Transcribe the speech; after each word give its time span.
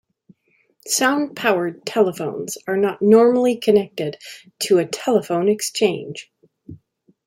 Sound-powered 0.87 1.85
telephones 1.85 2.57
are 2.67 2.75
not 2.75 3.03
normally 3.03 3.57
connected 3.57 4.17
to 4.61 4.79
a 4.79 4.85
telephone 4.87 5.47
exchange. 5.47 6.31